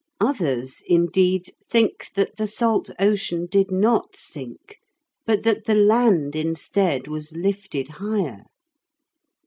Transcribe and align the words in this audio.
Others, 0.19 0.81
indeed, 0.87 1.51
think 1.69 2.09
that 2.15 2.37
the 2.37 2.47
salt 2.47 2.89
ocean 2.99 3.45
did 3.45 3.69
not 3.71 4.15
sink, 4.15 4.79
but 5.27 5.43
that 5.43 5.65
the 5.65 5.75
land 5.75 6.35
instead 6.35 7.07
was 7.07 7.35
lifted 7.35 7.87
higher. 7.87 8.45